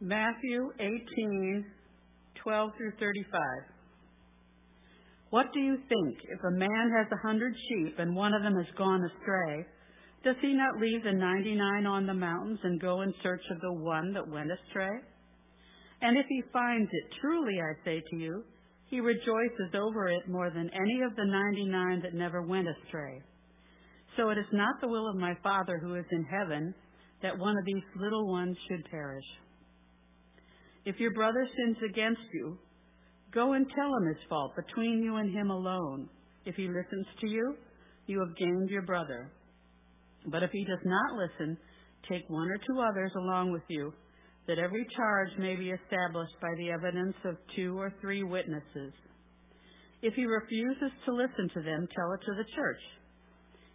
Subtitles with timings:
[0.00, 1.64] Matthew 18,
[2.44, 3.40] 12 through 35.
[5.30, 6.18] What do you think?
[6.28, 9.64] If a man has a hundred sheep and one of them has gone astray,
[10.22, 13.72] does he not leave the ninety-nine on the mountains and go in search of the
[13.72, 15.00] one that went astray?
[16.02, 18.44] And if he finds it, truly I say to you,
[18.90, 23.22] he rejoices over it more than any of the ninety-nine that never went astray.
[24.18, 26.74] So it is not the will of my Father who is in heaven
[27.22, 29.24] that one of these little ones should perish.
[30.86, 32.56] If your brother sins against you,
[33.34, 36.08] go and tell him his fault between you and him alone.
[36.44, 37.56] If he listens to you,
[38.06, 39.32] you have gained your brother.
[40.30, 41.58] But if he does not listen,
[42.08, 43.92] take one or two others along with you,
[44.46, 48.92] that every charge may be established by the evidence of two or three witnesses.
[50.02, 52.82] If he refuses to listen to them, tell it to the church.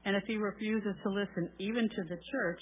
[0.05, 2.62] And if he refuses to listen even to the church,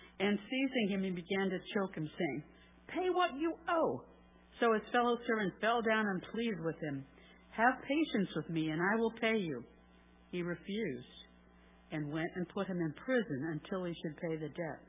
[0.21, 2.43] and seizing him, he began to choke him, saying,
[2.87, 4.03] Pay what you owe.
[4.59, 7.03] So his fellow servant fell down and pleaded with him,
[7.57, 9.63] Have patience with me, and I will pay you.
[10.31, 11.17] He refused,
[11.91, 14.81] and went and put him in prison until he should pay the debt.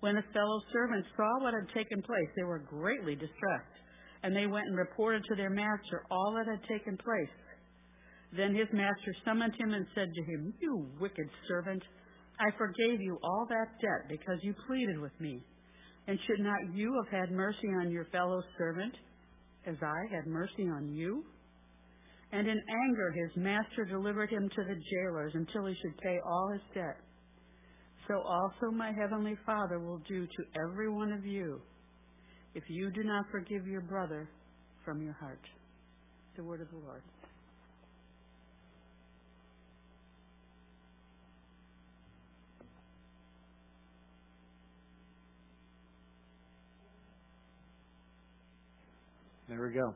[0.00, 3.78] When his fellow servants saw what had taken place, they were greatly distressed,
[4.24, 7.32] and they went and reported to their master all that had taken place.
[8.36, 11.82] Then his master summoned him and said to him, You wicked servant,
[12.38, 15.44] I forgave you all that debt because you pleaded with me.
[16.08, 18.94] And should not you have had mercy on your fellow servant
[19.66, 21.24] as I had mercy on you?
[22.32, 26.50] And in anger his master delivered him to the jailers until he should pay all
[26.52, 26.98] his debt.
[28.08, 31.60] So also my heavenly Father will do to every one of you
[32.54, 34.28] if you do not forgive your brother
[34.84, 35.42] from your heart.
[36.36, 37.02] The word of the Lord.
[49.56, 49.94] There we go.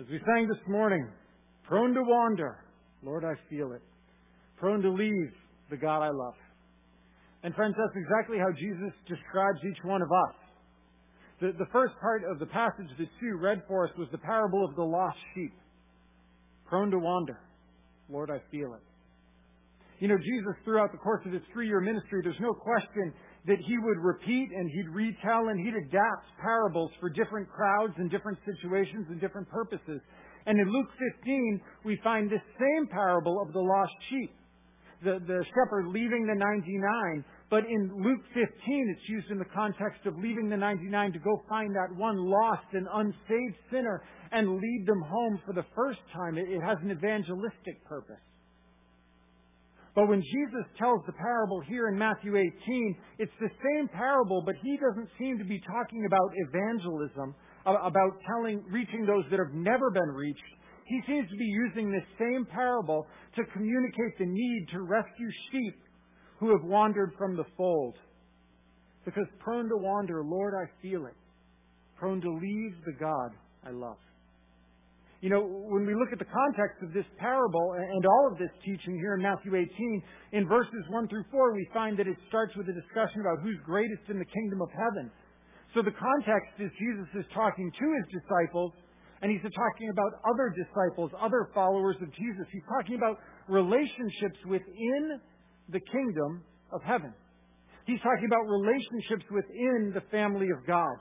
[0.00, 1.06] As we sang this morning,
[1.68, 2.56] prone to wander,
[3.04, 3.82] Lord, I feel it.
[4.56, 5.30] Prone to leave
[5.70, 6.34] the God I love.
[7.44, 10.34] And friends, that's exactly how Jesus describes each one of us.
[11.40, 14.64] The, the first part of the passage that Sue read for us was the parable
[14.64, 15.54] of the lost sheep.
[16.66, 17.38] Prone to wander.
[18.10, 18.82] Lord, I feel it.
[20.00, 23.14] You know, Jesus, throughout the course of his three year ministry, there's no question
[23.48, 28.10] that he would repeat and he'd retell and he'd adapt parables for different crowds and
[28.10, 30.00] different situations and different purposes.
[30.44, 30.88] And in Luke
[31.24, 34.34] 15, we find this same parable of the lost sheep.
[35.02, 38.44] The, the shepherd leaving the 99, but in Luke 15,
[38.94, 42.66] it's used in the context of leaving the 99 to go find that one lost
[42.72, 46.36] and unsaved sinner and lead them home for the first time.
[46.36, 48.20] It, it has an evangelistic purpose.
[49.94, 54.54] But when Jesus tells the parable here in Matthew 18, it's the same parable, but
[54.62, 57.34] he doesn't seem to be talking about evangelism,
[57.66, 60.40] about telling, reaching those that have never been reached.
[60.86, 63.06] He seems to be using this same parable
[63.36, 65.76] to communicate the need to rescue sheep
[66.38, 67.96] who have wandered from the fold.
[69.04, 71.16] Because prone to wander, Lord, I feel it.
[71.96, 73.32] Prone to leave the God
[73.66, 73.96] I love.
[75.20, 78.54] You know, when we look at the context of this parable and all of this
[78.62, 79.66] teaching here in Matthew 18,
[80.32, 83.58] in verses 1 through 4, we find that it starts with a discussion about who's
[83.66, 85.10] greatest in the kingdom of heaven.
[85.74, 88.72] So the context is Jesus is talking to his disciples
[89.20, 92.46] And he's talking about other disciples, other followers of Jesus.
[92.52, 93.18] He's talking about
[93.48, 95.18] relationships within
[95.70, 96.42] the kingdom
[96.72, 97.12] of heaven.
[97.86, 100.96] He's talking about relationships within the family of God.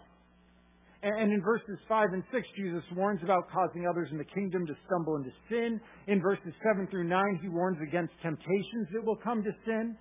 [1.04, 4.74] And in verses 5 and 6, Jesus warns about causing others in the kingdom to
[4.88, 5.80] stumble into sin.
[6.08, 9.96] In verses 7 through 9, he warns against temptations that will come to sin.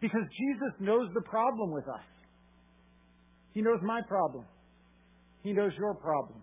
[0.00, 2.04] Because Jesus knows the problem with us.
[3.54, 4.44] He knows my problem.
[5.42, 6.42] He knows your problem.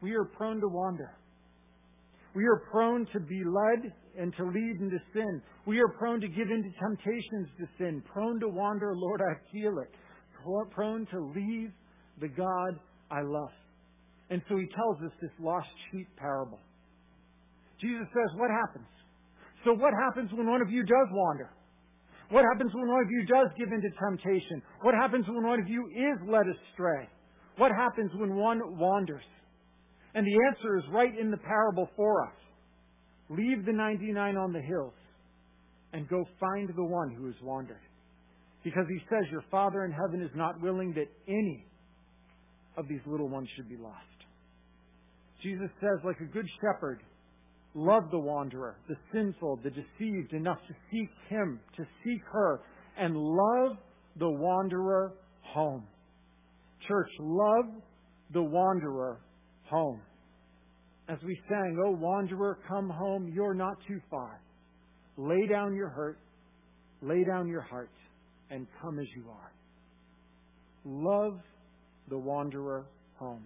[0.00, 1.12] We are prone to wander.
[2.34, 5.42] We are prone to be led and to lead into sin.
[5.66, 8.02] We are prone to give into temptations to sin.
[8.10, 9.90] Prone to wander, Lord, I feel it.
[10.70, 11.72] Prone to leave
[12.20, 12.78] the God
[13.10, 13.52] I love.
[14.30, 16.60] And so he tells us this lost sheep parable.
[17.80, 18.86] Jesus says, What happens?
[19.64, 21.50] So, what happens when one of you does wander?
[22.30, 24.62] What happens when one of you does give into temptation?
[24.82, 27.08] What happens when one of you is led astray?
[27.56, 29.24] What happens when one wanders?
[30.14, 32.34] And the answer is right in the parable for us.
[33.30, 34.94] Leave the 99 on the hills
[35.92, 37.80] and go find the one who has wandered.
[38.62, 41.66] Because he says, Your Father in heaven is not willing that any
[42.76, 43.96] of these little ones should be lost.
[45.42, 47.00] Jesus says, like a good shepherd,
[47.74, 52.60] love the wanderer, the sinful, the deceived, enough to seek him, to seek her,
[52.98, 53.76] and love
[54.18, 55.84] the wanderer home.
[56.86, 57.66] Church, love
[58.32, 59.20] the wanderer
[59.64, 60.00] home.
[61.08, 64.40] As we sang, Oh, wanderer, come home, you're not too far.
[65.16, 66.18] Lay down your hurt,
[67.02, 67.90] lay down your heart,
[68.50, 69.52] and come as you are.
[70.84, 71.40] Love
[72.10, 72.86] the wanderer
[73.16, 73.42] home.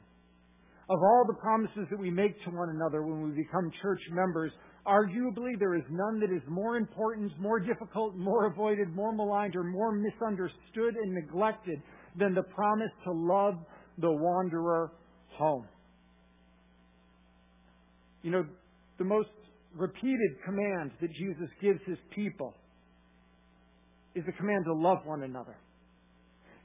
[0.90, 4.52] Of all the promises that we make to one another when we become church members,
[4.86, 9.64] arguably there is none that is more important, more difficult, more avoided, more maligned, or
[9.64, 11.80] more misunderstood and neglected
[12.18, 13.54] than the promise to love
[13.98, 14.92] the wanderer
[15.38, 15.66] home.
[18.22, 18.44] You know,
[18.98, 19.28] the most
[19.76, 22.54] repeated command that Jesus gives his people
[24.14, 25.56] is the command to love one another.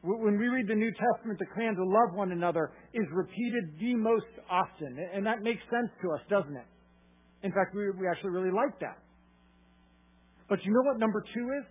[0.01, 3.95] When we read the New Testament, the command to love one another is repeated the
[3.95, 4.97] most often.
[5.13, 6.65] And that makes sense to us, doesn't it?
[7.43, 8.97] In fact, we, we actually really like that.
[10.47, 11.65] But you know what number two is?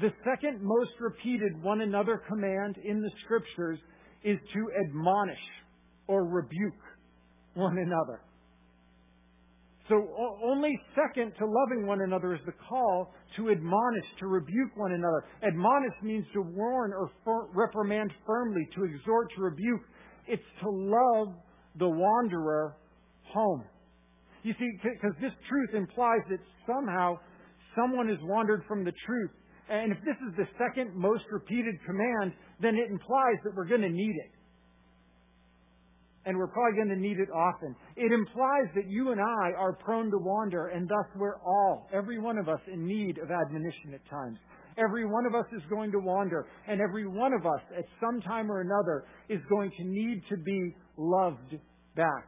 [0.00, 3.78] The second most repeated one another command in the scriptures
[4.24, 5.36] is to admonish
[6.06, 6.74] or rebuke
[7.54, 8.20] one another.
[9.88, 10.08] So
[10.42, 15.24] only second to loving one another is the call to admonish, to rebuke one another.
[15.46, 17.10] Admonish means to warn or
[17.54, 19.82] reprimand firmly, to exhort, to rebuke.
[20.26, 21.34] It's to love
[21.78, 22.76] the wanderer
[23.24, 23.64] home.
[24.42, 27.18] You see, because this truth implies that somehow
[27.76, 29.30] someone has wandered from the truth.
[29.68, 33.82] And if this is the second most repeated command, then it implies that we're going
[33.82, 34.33] to need it
[36.26, 37.74] and we're probably going to need it often.
[37.96, 42.18] It implies that you and I are prone to wander, and thus we're all, every
[42.18, 44.38] one of us, in need of admonition at times.
[44.76, 48.20] Every one of us is going to wander, and every one of us, at some
[48.22, 51.56] time or another, is going to need to be loved
[51.94, 52.26] back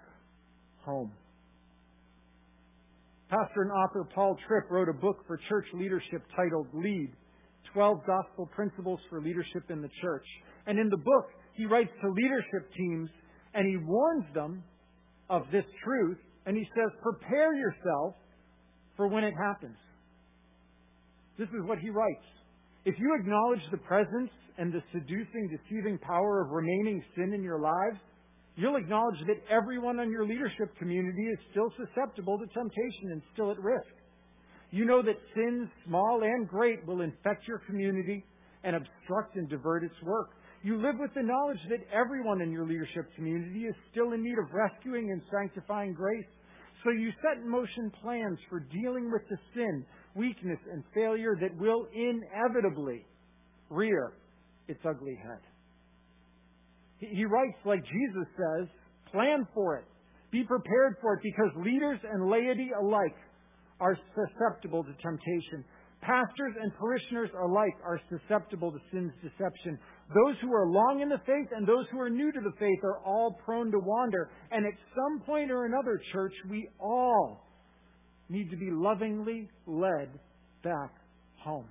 [0.84, 1.10] home.
[3.28, 7.10] Pastor and author Paul Tripp wrote a book for church leadership titled Lead
[7.72, 10.24] 12 Gospel Principles for Leadership in the Church.
[10.66, 13.10] And in the book, he writes to leadership teams
[13.56, 14.62] and he warns them
[15.30, 18.14] of this truth, and he says, Prepare yourself
[18.96, 19.76] for when it happens.
[21.38, 22.24] This is what he writes.
[22.84, 27.58] If you acknowledge the presence and the seducing, deceiving power of remaining sin in your
[27.58, 27.98] lives,
[28.56, 33.50] you'll acknowledge that everyone on your leadership community is still susceptible to temptation and still
[33.50, 33.88] at risk.
[34.70, 38.24] You know that sins, small and great, will infect your community
[38.64, 40.30] and obstruct and divert its work.
[40.62, 44.38] You live with the knowledge that everyone in your leadership community is still in need
[44.38, 46.24] of rescuing and sanctifying grace.
[46.84, 49.84] So you set in motion plans for dealing with the sin,
[50.14, 53.04] weakness, and failure that will inevitably
[53.70, 54.12] rear
[54.68, 55.40] its ugly head.
[56.98, 58.68] He writes, like Jesus says,
[59.12, 59.84] plan for it.
[60.32, 63.16] Be prepared for it because leaders and laity alike
[63.80, 65.64] are susceptible to temptation.
[66.00, 69.78] Pastors and parishioners alike are susceptible to sin's deception.
[70.14, 72.78] Those who are long in the faith and those who are new to the faith
[72.84, 74.30] are all prone to wander.
[74.52, 77.44] And at some point or another, church, we all
[78.28, 80.10] need to be lovingly led
[80.62, 80.92] back
[81.42, 81.66] home.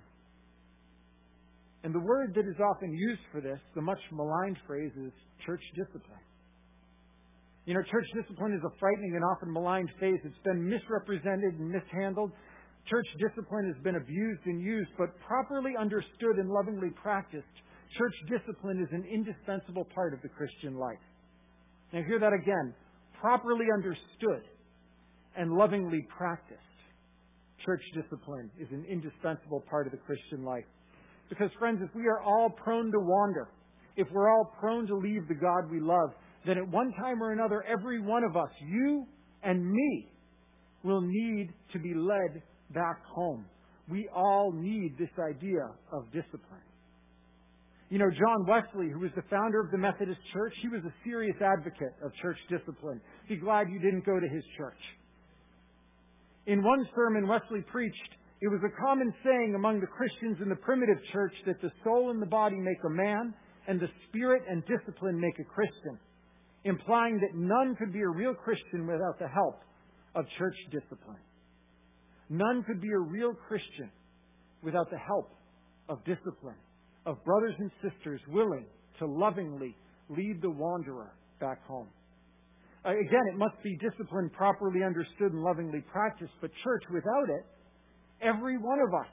[1.84, 5.12] And the word that is often used for this, the much maligned phrase, is
[5.46, 6.26] church discipline.
[7.66, 10.20] You know, church discipline is a frightening and often maligned phrase.
[10.24, 12.32] It's been misrepresented and mishandled.
[12.90, 17.46] Church discipline has been abused and used, but properly understood and lovingly practiced,
[17.98, 21.00] church discipline is an indispensable part of the Christian life.
[21.94, 22.74] Now hear that again.
[23.20, 24.44] Properly understood
[25.38, 26.60] and lovingly practiced.
[27.66, 30.66] Church discipline is an indispensable part of the Christian life.
[31.30, 33.50] Because friends, if we are all prone to wander,
[33.96, 36.12] if we're all prone to leave the God we love,
[36.46, 39.06] then at one time or another, every one of us, you
[39.42, 40.10] and me,
[40.84, 43.46] will need to be led back home.
[43.90, 46.62] We all need this idea of discipline.
[47.90, 50.94] You know, John Wesley, who was the founder of the Methodist Church, he was a
[51.04, 53.00] serious advocate of church discipline.
[53.30, 54.80] Be glad you didn't go to his church.
[56.48, 58.10] In one sermon Wesley preached,
[58.42, 62.10] it was a common saying among the Christians in the primitive church that the soul
[62.10, 63.34] and the body make a man,
[63.68, 65.98] and the spirit and discipline make a Christian,
[66.64, 69.62] implying that none could be a real Christian without the help
[70.16, 71.22] of church discipline.
[72.30, 73.90] None could be a real Christian
[74.64, 75.32] without the help
[75.90, 76.58] of discipline,
[77.06, 78.66] of brothers and sisters willing
[79.00, 79.76] to lovingly
[80.10, 81.88] lead the wanderer back home.
[82.86, 87.46] Uh, again, it must be discipline properly understood and lovingly practiced, but church, without it,
[88.22, 89.12] every one of us,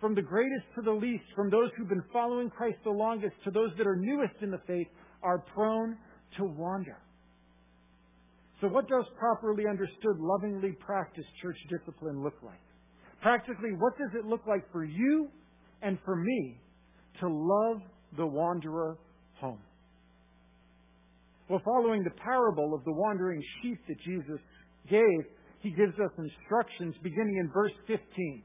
[0.00, 3.50] from the greatest to the least, from those who've been following Christ the longest to
[3.50, 4.88] those that are newest in the faith,
[5.22, 5.96] are prone
[6.36, 6.98] to wander.
[8.60, 12.60] So, what does properly understood, lovingly practiced church discipline look like?
[13.22, 15.28] Practically, what does it look like for you
[15.80, 16.58] and for me
[17.20, 17.82] to love
[18.16, 18.96] the wanderer
[19.40, 19.60] home?
[21.48, 24.40] Well, following the parable of the wandering sheep that Jesus
[24.90, 25.24] gave,
[25.60, 28.42] he gives us instructions beginning in verse 15.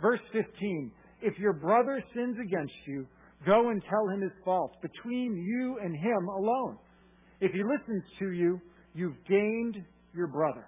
[0.00, 0.90] Verse 15
[1.22, 3.06] If your brother sins against you,
[3.46, 6.78] go and tell him his fault between you and him alone.
[7.40, 8.60] If he listens to you,
[8.94, 9.76] You've gained
[10.14, 10.66] your brother.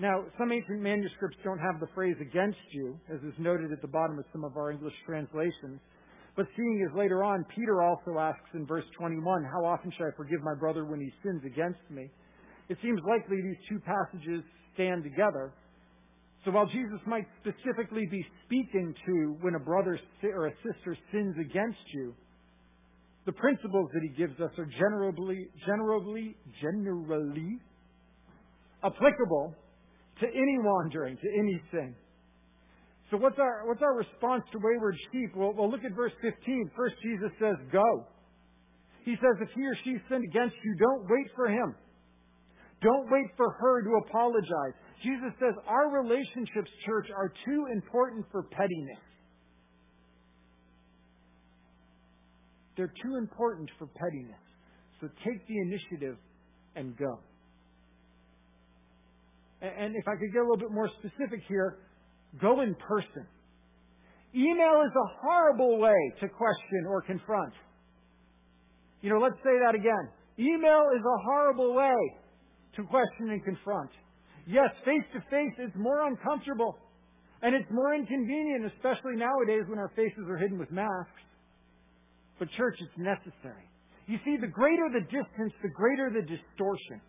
[0.00, 3.88] Now, some ancient manuscripts don't have the phrase against you, as is noted at the
[3.88, 5.80] bottom of some of our English translations.
[6.36, 10.16] But seeing as later on, Peter also asks in verse 21, How often shall I
[10.16, 12.08] forgive my brother when he sins against me?
[12.68, 15.52] It seems likely these two passages stand together.
[16.44, 21.34] So while Jesus might specifically be speaking to when a brother or a sister sins
[21.40, 22.14] against you,
[23.26, 27.58] the principles that he gives us are generally, generally, generally
[28.84, 29.56] applicable
[30.20, 31.94] to any wandering, to any sin.
[33.10, 35.34] So what's our, what's our response to wayward sheep?
[35.34, 36.70] Well, well, look at verse 15.
[36.76, 38.04] First, Jesus says, go.
[39.04, 41.74] He says, if he or she sinned against you, don't wait for him.
[42.82, 44.74] Don't wait for her to apologize.
[45.02, 49.00] Jesus says, our relationships, church, are too important for pettiness.
[52.76, 54.38] They're too important for pettiness.
[55.00, 56.16] So take the initiative
[56.76, 57.18] and go.
[59.60, 61.78] And if I could get a little bit more specific here,
[62.40, 63.26] go in person.
[64.34, 67.54] Email is a horrible way to question or confront.
[69.00, 70.08] You know, let's say that again.
[70.38, 71.96] Email is a horrible way
[72.76, 73.90] to question and confront.
[74.46, 76.78] Yes, face to face is more uncomfortable
[77.42, 81.22] and it's more inconvenient, especially nowadays when our faces are hidden with masks.
[82.38, 83.66] But, church, it's necessary.
[84.06, 87.00] You see, the greater the distance, the greater the distortion.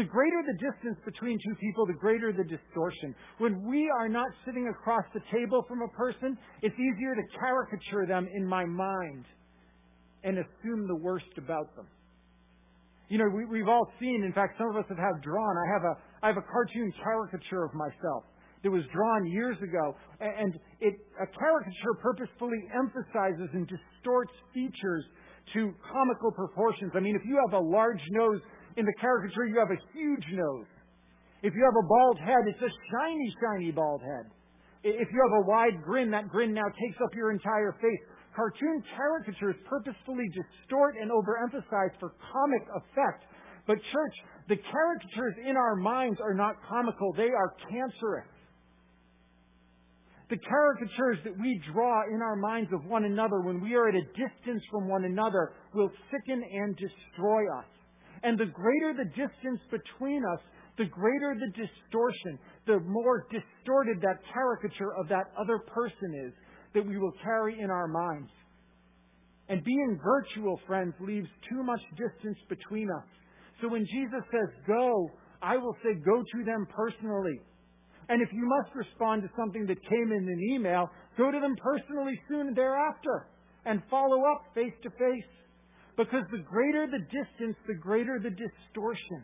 [0.00, 3.14] The greater the distance between two people, the greater the distortion.
[3.36, 8.06] When we are not sitting across the table from a person, it's easier to caricature
[8.08, 9.26] them in my mind
[10.24, 11.84] and assume the worst about them.
[13.10, 15.54] You know, we, have all seen, in fact, some of us have had drawn.
[15.68, 18.24] I have a, I have a cartoon caricature of myself
[18.64, 25.04] that was drawn years ago, and it, a caricature purposefully emphasizes and distorts features
[25.52, 26.92] to comical proportions.
[26.94, 28.40] I mean, if you have a large nose
[28.80, 30.64] in the caricature, you have a huge nose.
[31.44, 34.24] If you have a bald head, it's a shiny, shiny bald head.
[34.82, 38.00] If you have a wide grin, that grin now takes up your entire face.
[38.34, 43.24] Cartoon caricatures purposefully distort and overemphasize for comic effect.
[43.66, 44.16] But, church,
[44.48, 48.32] the caricatures in our minds are not comical, they are cancerous.
[50.30, 53.94] The caricatures that we draw in our minds of one another when we are at
[53.94, 57.66] a distance from one another will sicken and destroy us.
[58.22, 60.40] And the greater the distance between us,
[60.78, 66.32] the greater the distortion, the more distorted that caricature of that other person is
[66.74, 68.30] that we will carry in our minds.
[69.48, 73.06] And being virtual, friends, leaves too much distance between us.
[73.60, 75.10] So when Jesus says, go,
[75.42, 77.40] I will say, go to them personally.
[78.08, 81.56] And if you must respond to something that came in an email, go to them
[81.62, 83.26] personally soon thereafter
[83.64, 85.30] and follow up face to face.
[86.00, 89.22] Because the greater the distance, the greater the distortion.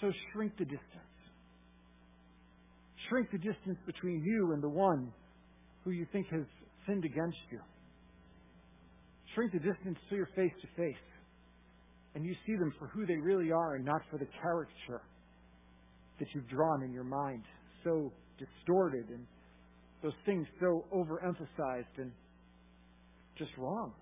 [0.00, 0.82] So shrink the distance.
[3.10, 5.12] Shrink the distance between you and the one
[5.84, 6.44] who you think has
[6.86, 7.60] sinned against you.
[9.34, 10.96] Shrink the distance so you're face to face.
[12.14, 15.02] and you see them for who they really are and not for the caricature
[16.18, 17.44] that you've drawn in your mind.
[17.84, 19.24] So distorted and
[20.02, 22.10] those things so overemphasized and
[23.38, 23.92] just wrong.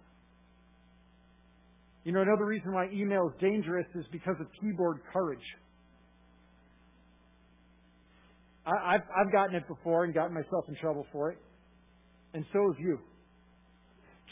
[2.07, 5.43] You know, another reason why email is dangerous is because of keyboard courage.
[8.65, 11.39] I, have I've gotten it before and gotten myself in trouble for it.
[12.33, 13.01] And so have you.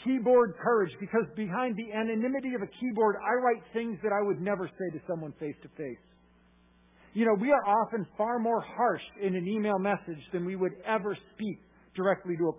[0.05, 4.39] Keyboard courage, because behind the anonymity of a keyboard, I write things that I would
[4.39, 5.99] never say to someone face to face.
[7.13, 10.73] You know, we are often far more harsh in an email message than we would
[10.87, 11.59] ever speak
[11.93, 12.51] directly to a,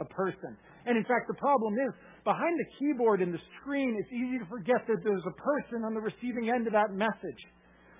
[0.00, 0.56] a person.
[0.86, 1.92] And in fact, the problem is,
[2.24, 5.94] behind the keyboard and the screen, it's easy to forget that there's a person on
[5.94, 7.40] the receiving end of that message.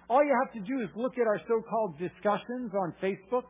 [0.08, 3.44] All you have to do is look at our so-called discussions on Facebook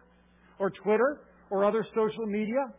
[0.58, 1.20] or Twitter
[1.50, 2.72] or other social media.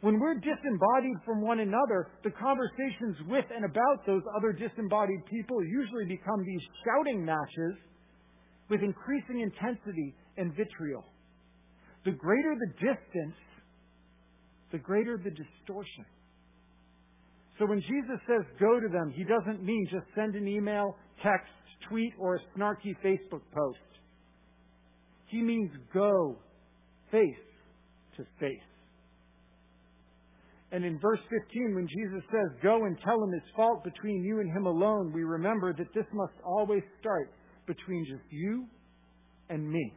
[0.00, 5.58] When we're disembodied from one another, the conversations with and about those other disembodied people
[5.64, 7.74] usually become these shouting matches
[8.70, 11.04] with increasing intensity and vitriol.
[12.04, 13.34] The greater the distance,
[14.72, 16.04] the greater the distortion.
[17.58, 21.50] So when Jesus says go to them, he doesn't mean just send an email, text,
[21.88, 23.78] tweet, or a snarky Facebook post.
[25.26, 26.36] He means go
[27.10, 27.20] face
[28.16, 28.60] to face.
[30.70, 34.40] And in verse 15, when Jesus says, Go and tell him his fault between you
[34.40, 37.30] and him alone, we remember that this must always start
[37.66, 38.66] between just you
[39.48, 39.92] and me.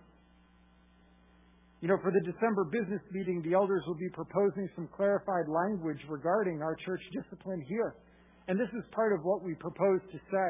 [1.82, 5.98] You know, for the December business meeting, the elders will be proposing some clarified language
[6.08, 7.96] regarding our church discipline here.
[8.48, 10.50] And this is part of what we propose to say.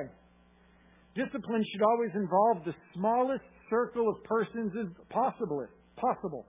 [1.16, 5.64] Discipline should always involve the smallest circle of persons as possible.
[5.96, 6.46] possible.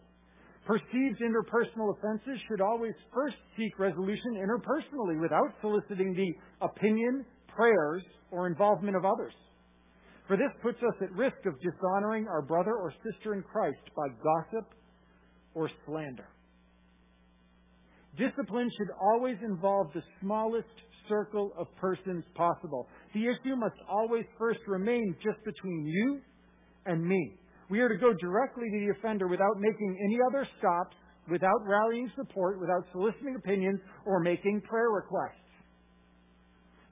[0.66, 6.34] Perceived interpersonal offenses should always first seek resolution interpersonally without soliciting the
[6.64, 9.34] opinion, prayers, or involvement of others.
[10.26, 14.08] For this puts us at risk of dishonoring our brother or sister in Christ by
[14.22, 14.72] gossip
[15.54, 16.28] or slander.
[18.16, 20.68] Discipline should always involve the smallest
[21.08, 22.86] circle of persons possible.
[23.14, 26.20] The issue must always first remain just between you
[26.86, 27.34] and me.
[27.70, 30.94] We are to go directly to the offender without making any other stops,
[31.30, 35.41] without rallying support, without soliciting opinions, or making prayer requests.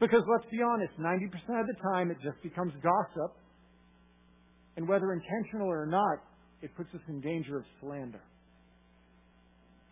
[0.00, 3.36] Because let's be honest, 90% of the time it just becomes gossip.
[4.76, 6.24] And whether intentional or not,
[6.62, 8.22] it puts us in danger of slander.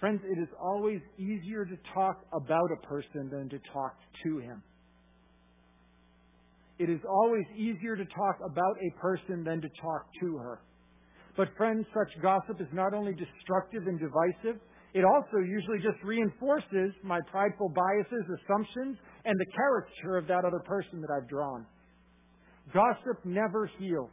[0.01, 4.63] Friends, it is always easier to talk about a person than to talk to him.
[6.79, 10.61] It is always easier to talk about a person than to talk to her.
[11.37, 14.61] But friends, such gossip is not only destructive and divisive,
[14.95, 20.61] it also usually just reinforces my prideful biases, assumptions, and the caricature of that other
[20.65, 21.67] person that I've drawn.
[22.73, 24.11] Gossip never heals.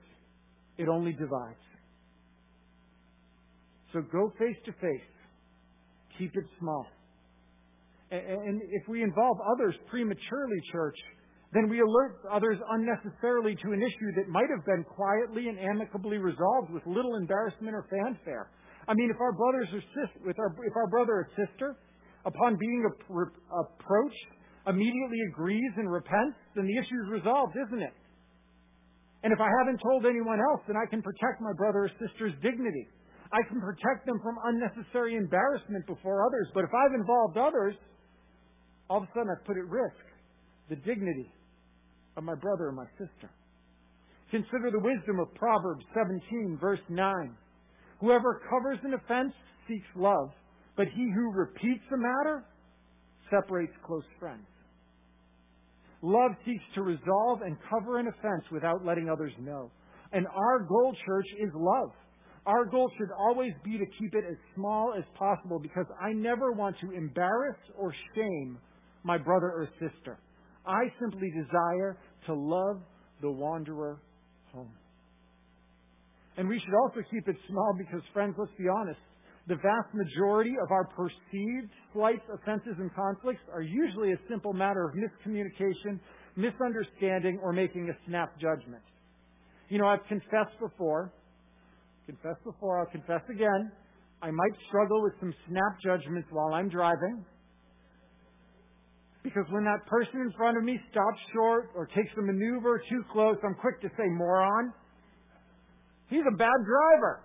[0.77, 1.63] It only divides.
[3.93, 5.09] So go face to face.
[6.17, 6.85] Keep it small.
[8.11, 10.95] And if we involve others prematurely, church,
[11.53, 16.17] then we alert others unnecessarily to an issue that might have been quietly and amicably
[16.17, 18.49] resolved with little embarrassment or fanfare.
[18.87, 21.75] I mean, if our brothers or sis- with our, if our brother or sister,
[22.25, 24.29] upon being approached,
[24.67, 27.93] immediately agrees and repents, then the issue is resolved, isn't it?
[29.23, 32.33] And if I haven't told anyone else, then I can protect my brother or sister's
[32.41, 32.87] dignity.
[33.33, 36.47] I can protect them from unnecessary embarrassment before others.
[36.53, 37.73] But if I've involved others,
[38.89, 39.97] all of a sudden I've put at risk
[40.69, 41.31] the dignity
[42.17, 43.29] of my brother or my sister.
[44.29, 47.35] Consider the wisdom of Proverbs 17, verse 9.
[47.99, 49.33] Whoever covers an offense
[49.67, 50.31] seeks love,
[50.75, 52.43] but he who repeats the matter
[53.29, 54.45] separates close friends.
[56.01, 59.71] Love seeks to resolve and cover an offense without letting others know.
[60.11, 61.89] And our goal, church, is love.
[62.45, 66.51] Our goal should always be to keep it as small as possible because I never
[66.51, 68.59] want to embarrass or shame
[69.03, 70.19] my brother or sister.
[70.65, 72.81] I simply desire to love
[73.21, 73.99] the wanderer
[74.53, 74.71] home.
[76.37, 78.99] And we should also keep it small because, friends, let's be honest,
[79.47, 84.83] the vast majority of our perceived slights, offenses, and conflicts are usually a simple matter
[84.83, 85.99] of miscommunication,
[86.35, 88.83] misunderstanding, or making a snap judgment.
[89.69, 91.13] You know, I've confessed before,
[92.05, 93.71] confessed before, I'll confess again.
[94.21, 97.23] I might struggle with some snap judgments while I'm driving.
[99.23, 103.03] Because when that person in front of me stops short or takes a maneuver too
[103.11, 104.73] close, I'm quick to say, moron.
[106.09, 107.23] He's a bad driver.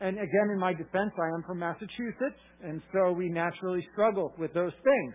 [0.00, 4.52] And again, in my defense, I am from Massachusetts, and so we naturally struggle with
[4.52, 5.14] those things.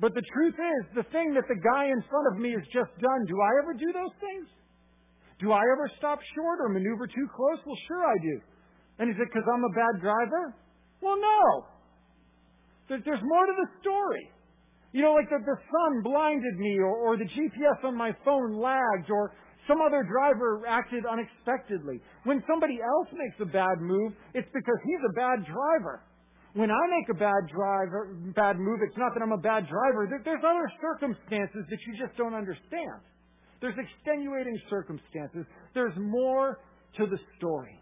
[0.00, 2.90] But the truth is, the thing that the guy in front of me has just
[2.98, 4.48] done, do I ever do those things?
[5.38, 7.60] Do I ever stop short or maneuver too close?
[7.64, 8.40] Well, sure I do.
[8.98, 10.56] And is it because I'm a bad driver?
[11.00, 11.64] Well, no.
[12.88, 14.30] There's more to the story.
[14.92, 18.58] You know, like the, the sun blinded me, or, or the GPS on my phone
[18.58, 19.32] lagged, or
[19.70, 22.00] some other driver acted unexpectedly.
[22.24, 26.02] When somebody else makes a bad move, it's because he's a bad driver.
[26.54, 30.08] When I make a bad driver, bad move, it's not that I'm a bad driver.
[30.10, 33.06] There, there's other circumstances that you just don't understand.
[33.60, 35.46] There's extenuating circumstances.
[35.74, 36.58] There's more
[36.98, 37.78] to the story.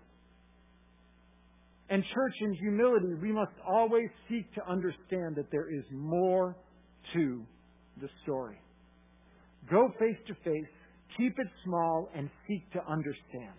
[1.89, 6.55] And church, in humility, we must always seek to understand that there is more
[7.15, 7.43] to
[8.03, 8.61] the story.
[9.71, 10.69] Go face to face,
[11.17, 13.59] keep it small, and seek to understand.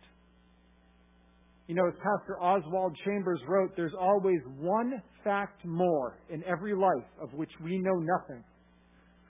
[1.68, 7.08] You know, as Pastor Oswald Chambers wrote, there's always one fact more in every life
[7.22, 8.44] of which we know nothing.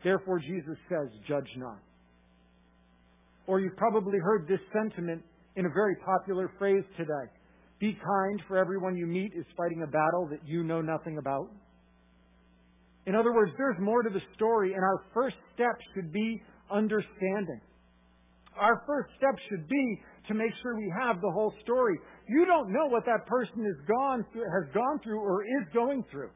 [0.04, 1.80] Therefore, Jesus says, judge not.
[3.46, 5.22] Or you've probably heard this sentiment
[5.58, 7.28] in a very popular phrase today.
[7.80, 11.50] Be kind, for everyone you meet is fighting a battle that you know nothing about.
[13.06, 17.60] In other words, there's more to the story, and our first step should be understanding.
[18.60, 21.98] Our first step should be to make sure we have the whole story.
[22.28, 26.04] You don't know what that person has gone through, has gone through or is going
[26.12, 26.30] through.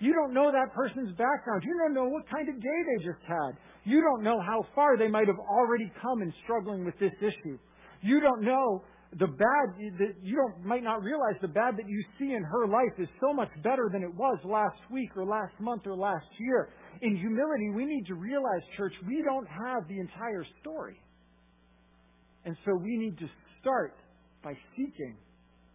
[0.00, 1.62] You don't know that person's background.
[1.64, 3.58] You don't know what kind of day they just had.
[3.84, 7.58] You don't know how far they might have already come in struggling with this issue.
[8.02, 8.84] You don't know
[9.18, 9.66] the bad
[9.98, 13.08] that you don't might not realize the bad that you see in her life is
[13.20, 16.68] so much better than it was last week or last month or last year.
[17.00, 21.00] In humility, we need to realize, church, we don't have the entire story.
[22.48, 23.28] And so we need to
[23.60, 23.92] start
[24.42, 25.18] by seeking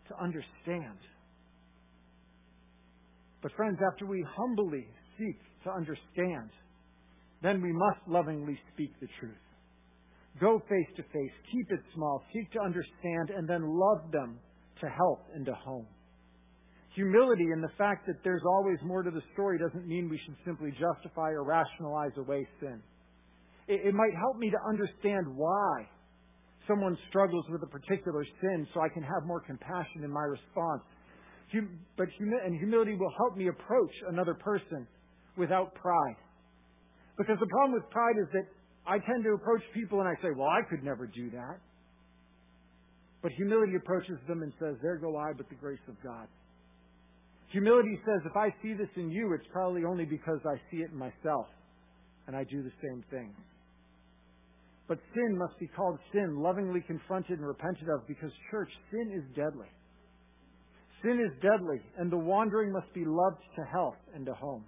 [0.08, 0.98] to understand.
[3.44, 4.88] But friends, after we humbly
[5.20, 6.50] seek to understand,
[7.44, 9.46] then we must lovingly speak the truth.
[10.42, 14.40] Go face to face, keep it small, seek to understand, and then love them
[14.82, 15.86] to help and to home.
[16.96, 20.38] Humility and the fact that there's always more to the story doesn't mean we should
[20.44, 22.82] simply justify or rationalize away sin.
[23.68, 25.88] It, it might help me to understand why
[26.68, 30.84] someone struggles with a particular sin so I can have more compassion in my response.
[31.52, 34.88] Hum, but humi- and humility will help me approach another person
[35.38, 36.16] without pride.
[37.18, 38.46] Because the problem with pride is that
[38.88, 41.60] I tend to approach people and I say, well, I could never do that.
[43.22, 46.28] But humility approaches them and says, there go I, but the grace of God.
[47.52, 50.92] Humility says, if I see this in you, it's probably only because I see it
[50.92, 51.48] in myself,
[52.28, 53.34] and I do the same thing.
[54.94, 59.26] But sin must be called sin, lovingly confronted and repented of, because, church, sin is
[59.36, 59.66] deadly.
[61.02, 64.64] Sin is deadly, and the wandering must be loved to health and to home.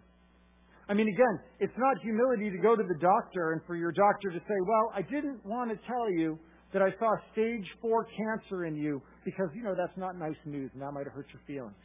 [0.89, 4.31] I mean, again, it's not humility to go to the doctor and for your doctor
[4.31, 6.39] to say, well, I didn't want to tell you
[6.73, 10.71] that I saw stage four cancer in you because, you know, that's not nice news
[10.73, 11.77] and that might have hurt your feelings.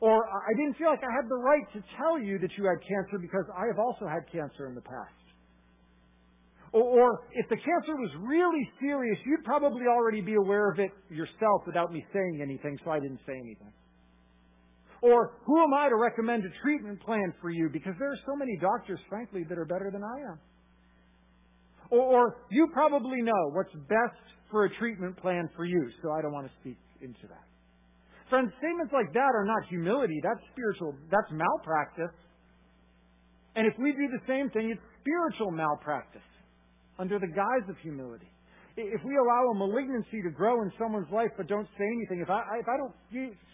[0.00, 2.82] Or I didn't feel like I had the right to tell you that you had
[2.82, 5.21] cancer because I have also had cancer in the past.
[6.72, 10.90] Or, or if the cancer was really serious, you'd probably already be aware of it
[11.10, 13.72] yourself without me saying anything, so I didn't say anything.
[15.02, 17.68] Or who am I to recommend a treatment plan for you?
[17.72, 20.38] Because there are so many doctors, frankly, that are better than I am.
[21.90, 26.22] Or, or you probably know what's best for a treatment plan for you, so I
[26.22, 27.44] don't want to speak into that.
[28.30, 30.20] Friends, statements like that are not humility.
[30.22, 32.16] That's spiritual, that's malpractice.
[33.56, 36.22] And if we do the same thing, it's spiritual malpractice
[36.98, 38.28] under the guise of humility.
[38.76, 42.30] If we allow a malignancy to grow in someone's life but don't say anything, if
[42.30, 42.94] I, if I don't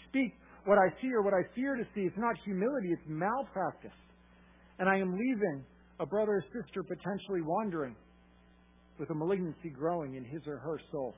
[0.09, 0.33] speak
[0.69, 2.03] what I see or what I fear to see.
[2.03, 3.97] It's not humility, it's malpractice.
[4.79, 5.65] And I am leaving
[5.99, 7.97] a brother or sister potentially wandering
[8.99, 11.15] with a malignancy growing in his or her soul.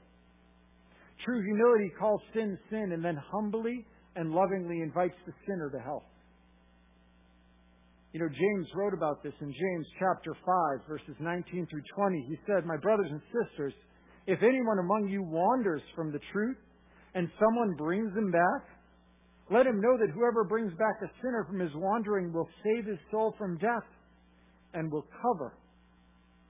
[1.25, 3.85] True humility calls sin sin and then humbly
[4.17, 6.05] and lovingly invites the sinner to help.
[8.12, 12.27] You know, James wrote about this in James chapter 5, verses 19 through 20.
[12.29, 13.73] He said, My brothers and sisters,
[14.27, 16.57] if anyone among you wanders from the truth
[17.14, 18.62] and someone brings him back,
[19.51, 22.99] let him know that whoever brings back a sinner from his wandering will save his
[23.12, 23.87] soul from death
[24.75, 25.55] and will cover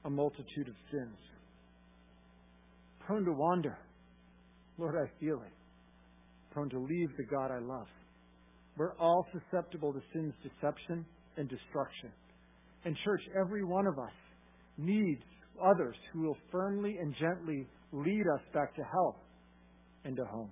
[0.06, 1.16] a multitude of sins.
[3.06, 3.78] Prone to wander.
[4.78, 5.52] Lord, I feel it.
[6.52, 7.86] Prone to leave the God I love.
[8.78, 11.04] We're all susceptible to sin's deception
[11.36, 12.10] and destruction.
[12.84, 14.12] And, church, every one of us
[14.78, 15.22] needs
[15.62, 19.16] others who will firmly and gently lead us back to health
[20.04, 20.50] and to home.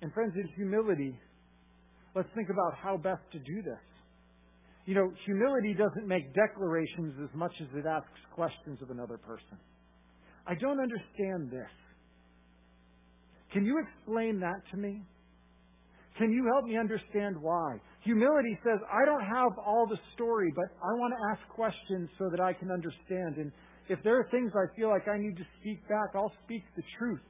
[0.00, 1.16] And friends, in humility,
[2.14, 3.78] let's think about how best to do this.
[4.84, 9.58] You know, humility doesn't make declarations as much as it asks questions of another person.
[10.44, 11.70] I don't understand this.
[13.52, 15.02] Can you explain that to me?
[16.18, 17.76] Can you help me understand why?
[18.04, 22.28] Humility says, I don't have all the story, but I want to ask questions so
[22.30, 23.36] that I can understand.
[23.36, 23.52] And
[23.88, 26.82] if there are things I feel like I need to speak back, I'll speak the
[26.98, 27.22] truth,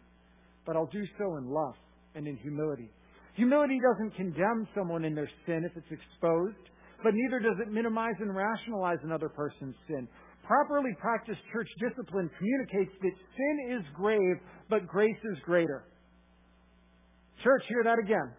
[0.64, 1.74] but I'll do so in love
[2.14, 2.90] and in humility.
[3.34, 6.64] Humility doesn't condemn someone in their sin if it's exposed,
[7.02, 10.08] but neither does it minimize and rationalize another person's sin.
[10.46, 14.36] Properly practiced church discipline communicates that sin is grave,
[14.70, 15.84] but grace is greater.
[17.44, 18.32] Church, hear that again.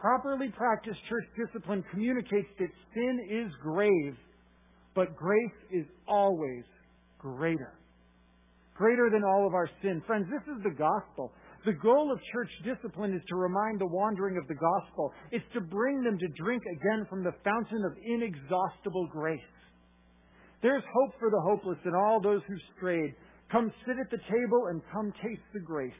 [0.00, 4.16] Properly practiced church discipline communicates that sin is grave,
[4.94, 6.64] but grace is always
[7.18, 7.74] greater.
[8.74, 10.02] Greater than all of our sin.
[10.06, 11.32] Friends, this is the gospel.
[11.66, 15.12] The goal of church discipline is to remind the wandering of the gospel.
[15.32, 19.40] It's to bring them to drink again from the fountain of inexhaustible grace.
[20.62, 23.14] There's hope for the hopeless and all those who strayed.
[23.52, 25.92] Come sit at the table and come taste the grace.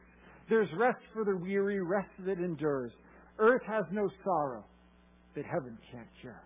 [0.48, 2.92] There's rest for the weary, rest that endures.
[3.40, 4.64] Earth has no sorrow
[5.34, 6.42] that heaven can't cure.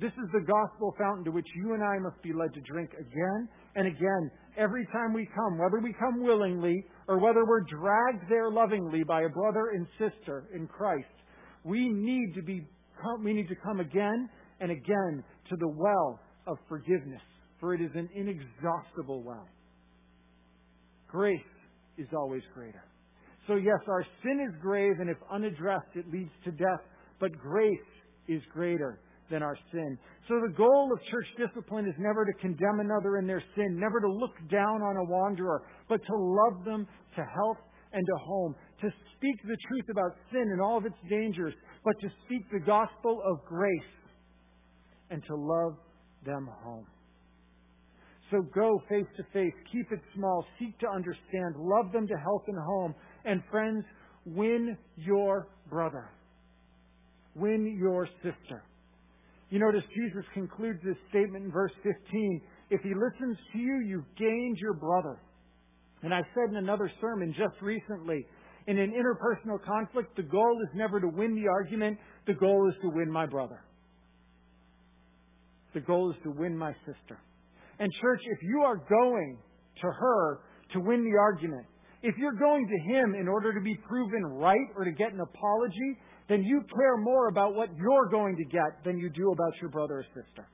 [0.00, 2.90] This is the gospel fountain to which you and I must be led to drink
[2.94, 8.28] again and again every time we come, whether we come willingly or whether we're dragged
[8.28, 11.06] there lovingly by a brother and sister in Christ.
[11.64, 12.66] We need to be
[13.22, 14.28] we need to come again
[14.60, 17.20] and again to the well of forgiveness,
[17.60, 19.48] for it is an inexhaustible well.
[21.08, 21.40] Grace
[21.98, 22.82] is always greater.
[23.46, 26.80] So, yes, our sin is grave, and if unaddressed, it leads to death,
[27.20, 27.90] but grace
[28.26, 29.98] is greater than our sin.
[30.28, 34.00] So, the goal of church discipline is never to condemn another in their sin, never
[34.00, 37.58] to look down on a wanderer, but to love them to health
[37.92, 41.54] and to home, to speak the truth about sin and all of its dangers,
[41.84, 43.94] but to speak the gospel of grace
[45.10, 45.76] and to love
[46.24, 46.86] them home.
[48.30, 52.42] So go face to face, keep it small, seek to understand, love them to health
[52.48, 53.84] and home, and friends,
[54.26, 56.10] win your brother.
[57.34, 58.62] Win your sister.
[59.50, 62.40] You notice Jesus concludes this statement in verse 15.
[62.70, 65.18] If he listens to you, you've gained your brother.
[66.02, 68.26] And I said in another sermon just recently,
[68.66, 72.74] in an interpersonal conflict, the goal is never to win the argument, the goal is
[72.82, 73.62] to win my brother.
[75.74, 77.18] The goal is to win my sister.
[77.78, 79.38] And, church, if you are going
[79.82, 80.40] to her
[80.72, 81.66] to win the argument,
[82.04, 85.20] if you're going to him in order to be proven right or to get an
[85.20, 89.52] apology, then you care more about what you're going to get than you do about
[89.58, 90.46] your brother or sister.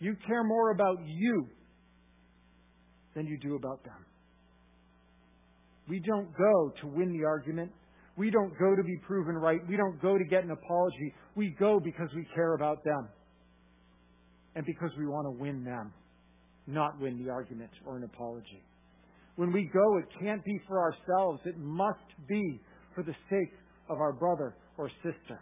[0.00, 1.46] You care more about you
[3.14, 4.04] than you do about them.
[5.88, 7.70] We don't go to win the argument.
[8.16, 9.60] We don't go to be proven right.
[9.68, 11.14] We don't go to get an apology.
[11.36, 13.08] We go because we care about them
[14.56, 15.92] and because we want to win them,
[16.66, 18.62] not win the argument or an apology.
[19.36, 21.40] When we go, it can't be for ourselves.
[21.44, 22.60] It must be
[22.94, 23.52] for the sake
[23.88, 25.40] of our brother or sister.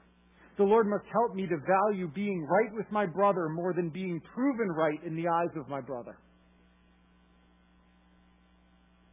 [0.59, 4.21] The Lord must help me to value being right with my brother more than being
[4.35, 6.19] proven right in the eyes of my brother.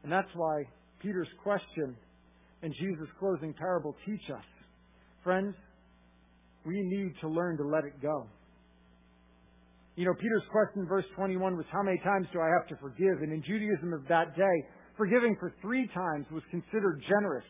[0.03, 0.63] And that's why
[1.01, 1.95] Peter's question
[2.61, 4.43] and Jesus' closing parable teach us.
[5.23, 5.55] Friends,
[6.65, 8.27] we need to learn to let it go.
[9.99, 12.79] You know, Peter's question in verse 21 was, How many times do I have to
[12.79, 13.19] forgive?
[13.19, 14.55] And in Judaism of that day,
[14.95, 17.43] forgiving for three times was considered generous.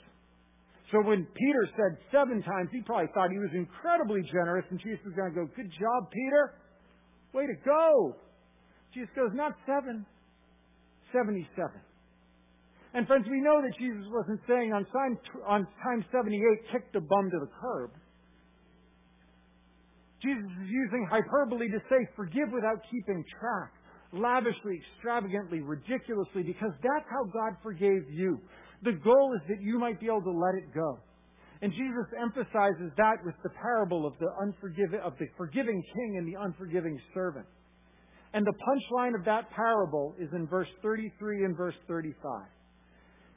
[0.89, 4.97] So when Peter said seven times, he probably thought he was incredibly generous, and Jesus
[5.05, 6.57] was going to go, Good job, Peter.
[7.37, 8.17] Way to go.
[8.97, 10.01] Jesus goes, Not seven,
[11.13, 11.45] 77.
[12.97, 16.33] And friends, we know that Jesus wasn't saying on time, on time 78,
[16.73, 17.93] kick the bum to the curb.
[20.21, 23.71] Jesus is using hyperbole to say forgive without keeping track,
[24.11, 28.39] lavishly, extravagantly, ridiculously, because that's how God forgave you.
[28.83, 30.99] The goal is that you might be able to let it go.
[31.61, 36.27] And Jesus emphasizes that with the parable of the unforgiving, of the forgiving king and
[36.27, 37.45] the unforgiving servant.
[38.33, 42.15] And the punchline of that parable is in verse 33 and verse 35.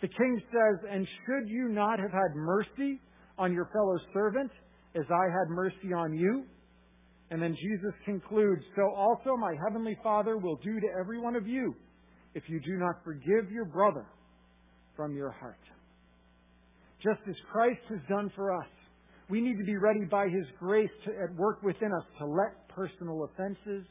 [0.03, 3.01] The king says, And should you not have had mercy
[3.39, 4.51] on your fellow servant
[4.95, 6.45] as I had mercy on you?
[7.33, 11.47] And then Jesus concludes, So also my heavenly Father will do to every one of
[11.47, 11.75] you
[12.35, 14.05] if you do not forgive your brother
[14.95, 15.59] from your heart.
[17.03, 18.69] Just as Christ has done for us,
[19.31, 22.69] we need to be ready by His grace to, at work within us to let
[22.69, 23.87] personal offenses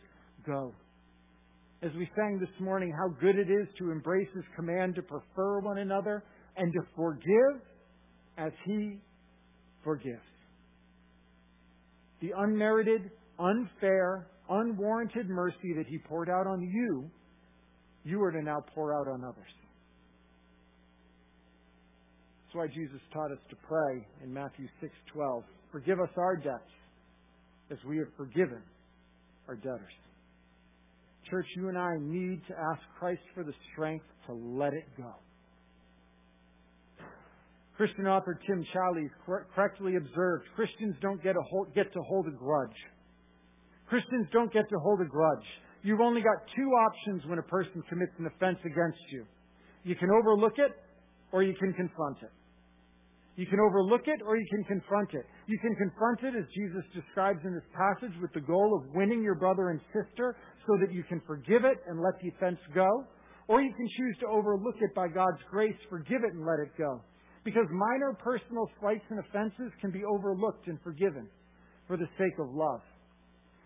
[0.46, 0.72] go.
[1.82, 5.62] As we sang this morning, how good it is to embrace His command to prefer
[5.62, 6.24] one another
[6.58, 7.60] and to forgive
[8.38, 9.00] as He
[9.84, 10.22] forgives.
[12.22, 13.10] the unmerited,
[13.42, 17.10] unfair, unwarranted mercy that He poured out on you,
[18.04, 19.52] you are to now pour out on others.
[22.46, 26.72] That's why Jesus taught us to pray in Matthew 6:12, "Forgive us our debts
[27.70, 28.62] as we have forgiven
[29.48, 29.94] our debtors."
[31.30, 35.16] Church, you and I need to ask Christ for the strength to let it go.
[37.78, 42.86] Christian author Tim Challies correctly observed Christians don't get, hold, get to hold a grudge.
[43.92, 45.44] Christians don't get to hold a grudge.
[45.84, 49.26] You've only got two options when a person commits an offense against you.
[49.84, 50.72] You can overlook it
[51.34, 52.32] or you can confront it.
[53.36, 55.26] You can overlook it or you can confront it.
[55.48, 59.22] You can confront it, as Jesus describes in this passage, with the goal of winning
[59.22, 62.88] your brother and sister so that you can forgive it and let the offense go.
[63.50, 66.72] Or you can choose to overlook it by God's grace, forgive it and let it
[66.78, 67.02] go.
[67.44, 71.28] Because minor personal slights and offenses can be overlooked and forgiven
[71.88, 72.80] for the sake of love.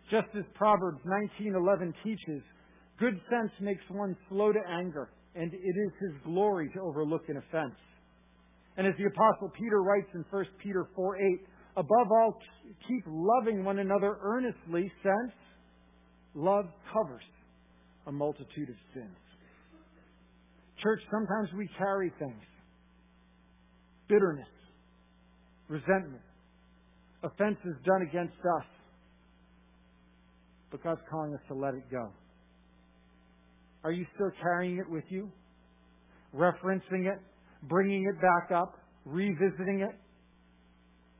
[0.09, 2.43] Just as Proverbs 19:11 teaches,
[2.99, 7.37] good sense makes one slow to anger, and it is his glory to overlook an
[7.37, 7.75] offense.
[8.77, 12.39] And as the apostle Peter writes in 1 Peter 4 8, above all,
[12.87, 15.33] keep loving one another earnestly, since
[16.35, 17.23] love covers
[18.07, 19.17] a multitude of sins.
[20.83, 22.43] Church, sometimes we carry things
[24.07, 24.47] bitterness,
[25.67, 26.21] resentment,
[27.23, 28.74] offenses done against us.
[30.71, 32.11] But God's calling us to let it go.
[33.83, 35.31] Are you still carrying it with you?
[36.35, 37.19] Referencing it?
[37.67, 38.75] bringing it back up,
[39.05, 39.95] revisiting it.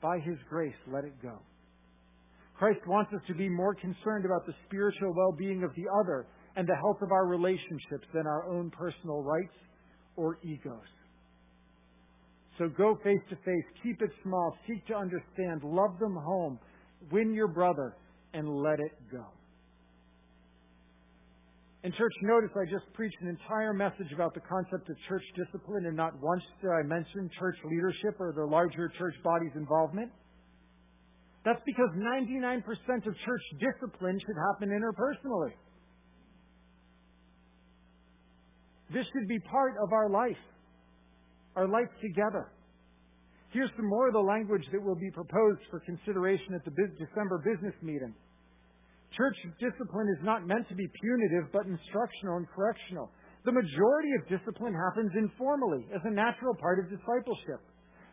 [0.01, 1.39] By His grace, let it go.
[2.57, 6.27] Christ wants us to be more concerned about the spiritual well being of the other
[6.55, 9.55] and the health of our relationships than our own personal rights
[10.15, 10.87] or egos.
[12.57, 16.57] So go face to face, keep it small, seek to understand, love them home,
[17.11, 17.97] win your brother,
[18.35, 19.23] and let it go.
[21.83, 25.85] In church, notice I just preached an entire message about the concept of church discipline,
[25.85, 30.11] and not once did I mention church leadership or the larger church body's involvement.
[31.45, 32.65] That's because 99%
[33.05, 35.53] of church discipline should happen interpersonally.
[38.91, 40.41] This should be part of our life,
[41.55, 42.51] our life together.
[43.51, 47.43] Here's some more of the language that will be proposed for consideration at the December
[47.45, 48.15] business meeting.
[49.17, 53.11] Church discipline is not meant to be punitive, but instructional and correctional.
[53.45, 57.63] The majority of discipline happens informally, as a natural part of discipleship.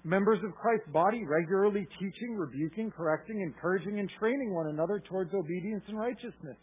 [0.05, 5.83] Members of Christ's body regularly teaching, rebuking, correcting, encouraging, and training one another towards obedience
[5.89, 6.59] and righteousness.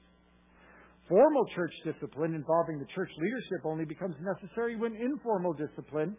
[1.10, 6.15] Formal church discipline involving the church leadership only becomes necessary when informal discipline,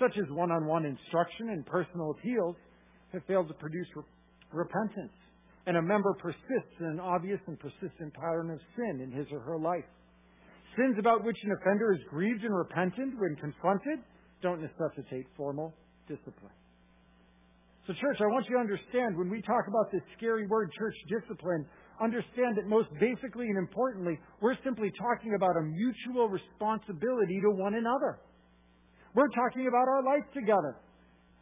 [0.00, 2.56] such as one on one instruction and personal appeals,
[3.12, 3.86] have failed to produce
[4.50, 5.12] repentance
[5.66, 9.40] and a member persists in an obvious and persistent pattern of sin in his or
[9.40, 9.84] her life.
[10.76, 13.98] Sins about which an offender is grieved and repentant when confronted
[14.42, 15.74] don't necessitate formal
[16.08, 16.54] discipline.
[17.86, 20.94] So, church, I want you to understand when we talk about this scary word, church
[21.08, 21.66] discipline,
[22.00, 27.74] understand that most basically and importantly, we're simply talking about a mutual responsibility to one
[27.74, 28.20] another.
[29.14, 30.76] We're talking about our life together.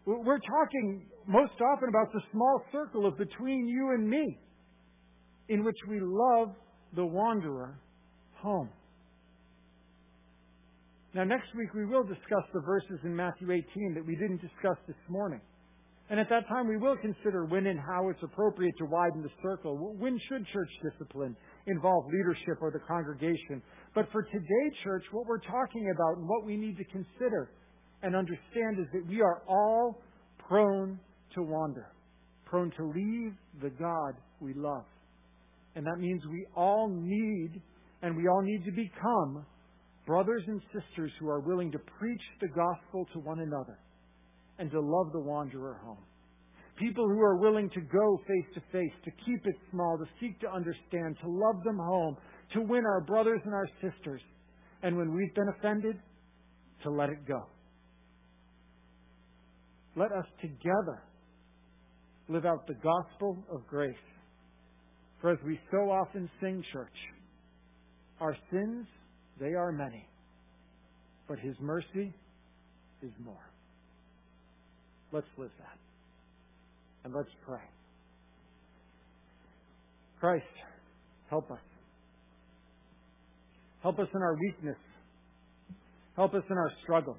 [0.07, 4.39] We're talking most often about the small circle of between you and me
[5.49, 6.49] in which we love
[6.97, 7.79] the wanderer
[8.37, 8.71] home.
[11.15, 14.77] Now, next week we will discuss the verses in Matthew 18 that we didn't discuss
[14.87, 15.41] this morning.
[16.11, 19.31] And at that time we will consider when and how it's appropriate to widen the
[19.43, 19.77] circle.
[19.99, 21.37] When should church discipline
[21.67, 23.61] involve leadership or the congregation?
[23.95, 27.51] But for today, church, what we're talking about and what we need to consider
[28.03, 30.01] and understand is that we are all
[30.49, 30.99] prone
[31.35, 31.87] to wander,
[32.45, 34.85] prone to leave the God we love.
[35.75, 37.61] And that means we all need,
[38.03, 39.45] and we all need to become,
[40.07, 43.79] brothers and sisters who are willing to preach the gospel to one another
[44.59, 46.03] and to love the wanderer home.
[46.79, 50.41] People who are willing to go face to face, to keep it small, to seek
[50.41, 52.17] to understand, to love them home,
[52.55, 54.23] to win our brothers and our sisters,
[54.83, 55.97] and when we've been offended,
[56.85, 57.47] to let it go.
[59.97, 61.03] Let us together
[62.29, 63.95] live out the gospel of grace.
[65.21, 66.93] For as we so often sing, church,
[68.21, 68.87] our sins,
[69.41, 70.07] they are many,
[71.29, 72.13] but his mercy
[73.03, 73.51] is more.
[75.13, 75.79] Let's live that.
[77.05, 77.61] And let's pray.
[80.21, 80.45] Christ,
[81.31, 81.59] help us.
[83.83, 84.77] Help us in our weakness.
[86.17, 87.17] Help us in our struggle.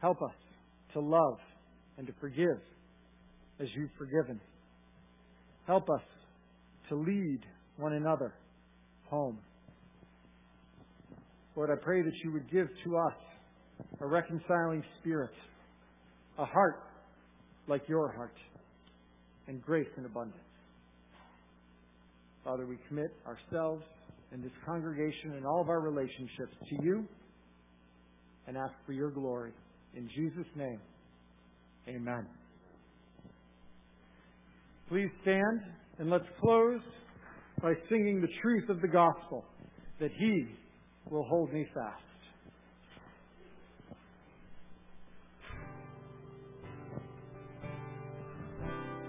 [0.00, 0.34] Help us
[0.94, 1.38] to love
[1.98, 2.58] and to forgive
[3.60, 4.40] as you've forgiven.
[5.66, 6.02] Help us
[6.88, 7.40] to lead
[7.76, 8.34] one another
[9.04, 9.38] home.
[11.56, 13.14] Lord, I pray that you would give to us
[14.00, 15.30] a reconciling spirit,
[16.38, 16.82] a heart
[17.68, 18.34] like your heart,
[19.46, 20.36] and grace in abundance.
[22.44, 23.84] Father, we commit ourselves
[24.32, 27.06] and this congregation and all of our relationships to you
[28.46, 29.52] and ask for your glory.
[29.96, 30.80] In Jesus' name,
[31.88, 32.26] amen.
[34.88, 35.60] Please stand
[35.98, 36.80] and let's close
[37.62, 39.44] by singing the truth of the gospel
[39.98, 40.46] that he
[41.10, 42.02] will hold me fast.